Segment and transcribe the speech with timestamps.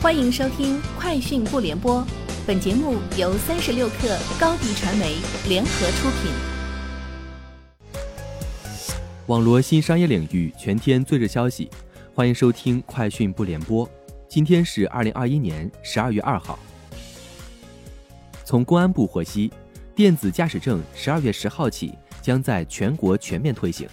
[0.00, 2.00] 欢迎收听《快讯不联播》，
[2.46, 5.16] 本节目由三十六克高低传媒
[5.48, 6.30] 联合出品。
[9.26, 11.68] 网罗新商业领域全天最热消息，
[12.14, 13.84] 欢迎收听《快讯不联播》。
[14.28, 16.56] 今天是二零二一年十二月二号。
[18.44, 19.52] 从公安部获悉，
[19.96, 21.92] 电子驾驶证十二月十号起
[22.22, 23.88] 将在全国全面推行。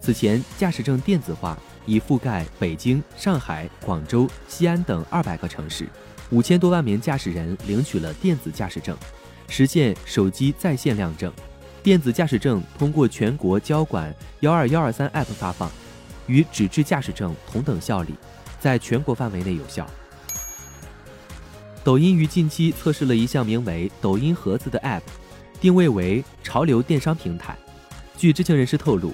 [0.00, 1.56] 此前，驾驶证电子化。
[1.86, 5.88] 已覆盖北京、上海、广州、西安等二百个城市，
[6.30, 8.96] 五千多万名驾驶人领取了电子驾驶证，
[9.48, 11.32] 实现手机在线亮证。
[11.82, 15.70] 电子驾驶证通过全国交管幺二幺二三 App 发放，
[16.26, 18.14] 与纸质驾驶证同等效力，
[18.58, 19.86] 在全国范围内有效。
[21.82, 25.02] 抖音于近期测试了一项名为“抖音盒子”的 App，
[25.60, 27.54] 定位为潮流电商平台。
[28.16, 29.12] 据知情人士透露。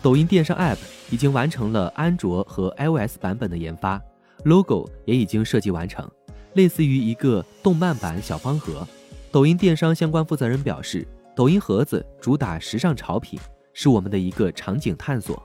[0.00, 0.76] 抖音电商 App
[1.10, 4.00] 已经完成了安卓和 iOS 版本的研发
[4.44, 6.08] ，logo 也已经设计完成，
[6.54, 8.86] 类似于一个动漫版小方盒。
[9.30, 13.38] 抖音电商相关负责人表示，抖音盒子主打时尚潮品，
[13.72, 15.42] 是我们的一个场景探索。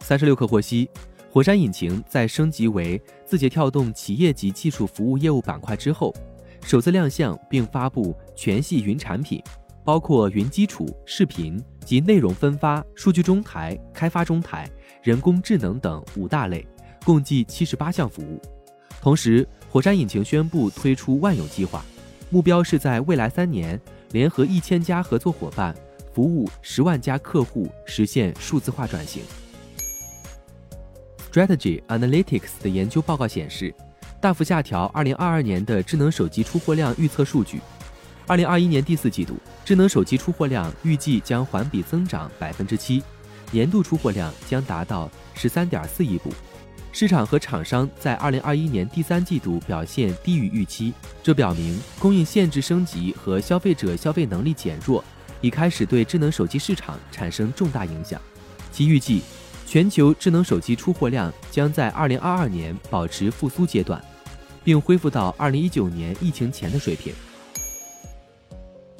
[0.00, 0.88] 三十六氪获悉，
[1.30, 6.14] 火山引擎在升级为字节跳动企业级技术服务业务板块之后，
[6.62, 9.42] 首次亮相并发布全系云产品。
[9.84, 14.68] 包括云基础、视频及内容分发、数据中台、开发中台、
[15.02, 16.66] 人工智能等五大类，
[17.04, 18.40] 共计七十八项服务。
[19.00, 21.84] 同时，火山引擎宣布推出万有计划，
[22.30, 23.78] 目标是在未来三年
[24.12, 25.74] 联合一千家合作伙伴，
[26.12, 29.22] 服务十万家客户，实现数字化转型。
[31.30, 33.74] Strategy Analytics 的研究报告显示，
[34.20, 37.60] 大幅下调二零二二年的智能手机出货量预测数据。
[38.26, 39.36] 二零二一年第四季度，
[39.66, 43.02] 智能手机出货量预计将环比增长百分之七，
[43.50, 46.32] 年度出货量将达到十三点四亿部。
[46.90, 55.04] 市场和厂商在二零二一年第三季度表现低于预期，这表明供应限制升级和消费者消费能力减弱
[55.42, 58.18] 已开始对智能手机市场产生重大影响。
[58.72, 59.20] 其预计，
[59.66, 64.02] 全球智能手机出货量将在二零二二年保持复苏阶段，
[64.62, 67.12] 并恢复到二零一九年疫情前的水平。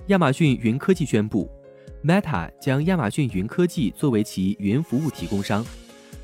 [0.08, 1.50] 亚马逊云科技宣布
[2.04, 5.64] ，Meta 将亚马逊云科技作为其云服务提供商。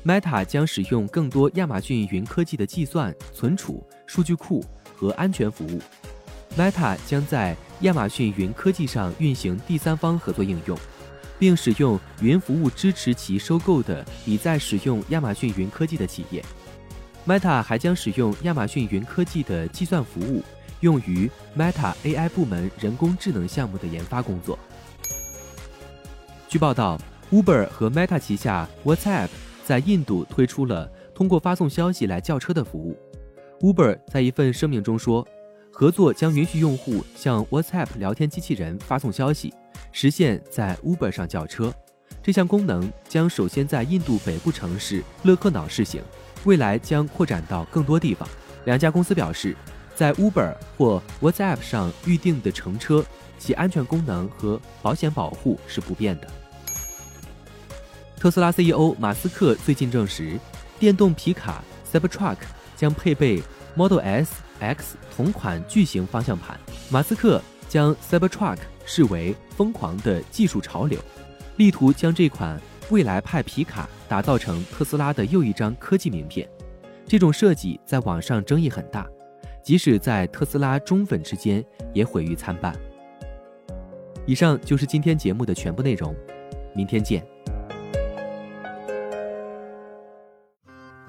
[0.05, 4.63] Meta 将使用更多亚马逊云科技的计算、存储、数据库
[4.95, 5.81] 和安全服务。
[6.55, 10.77] Meta 将在亚马逊云科技上运行第三方合作应用，
[11.39, 16.45] 并使用云服务支持其收购的已在使用亚马逊云科技的企业。
[17.25, 20.43] Meta 还将使用亚马逊云科技的计算服务。
[20.81, 24.59] 用于 Meta AI 部门人工智能项目的研发工作。
[26.47, 26.99] 据报道
[27.31, 29.29] ，Uber 和 Meta 旗下 WhatsApp
[29.63, 32.97] 在印度推出了通过发送消息来叫车的服务。
[33.61, 35.25] Uber 在一份声明中说，
[35.71, 39.53] 合作将允许用户向 WhatsApp 聊天机器人发送消息，
[39.91, 41.73] 实现在 Uber 上叫车。
[42.23, 46.01] 这项功能将首先在印度北部城市勒克瑙试行，
[46.43, 48.27] 未来将扩展到更多地方。
[48.65, 49.55] 两家公司表示。
[50.01, 53.05] 在 Uber 或 WhatsApp 上预定的乘车，
[53.37, 56.27] 其安全功能和保险保护是不变的。
[58.17, 60.39] 特斯拉 CEO 马斯克最近证实，
[60.79, 61.63] 电动皮卡
[61.93, 62.37] Cybertruck
[62.75, 63.43] 将配备
[63.75, 66.59] Model S、X 同款巨型方向盘。
[66.89, 68.57] 马斯克将 Cybertruck
[68.87, 70.99] 视为疯狂的技术潮流，
[71.57, 72.59] 力图将这款
[72.89, 76.49] 未来派皮卡打造成特斯拉的又一张科技名片。
[77.05, 79.07] 这种设计在网上争议很大。
[79.63, 81.63] 即使在特斯拉忠粉之间，
[81.93, 82.73] 也毁誉参半。
[84.25, 86.15] 以上就是今天节目的全部内容，
[86.75, 87.25] 明天见。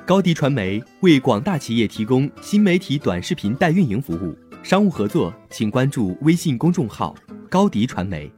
[0.04, 7.14] 高迪传媒为广大企业提供新媒体短视频代运营服务，商务合作请关注微信公众号
[7.48, 8.30] “高迪传媒”。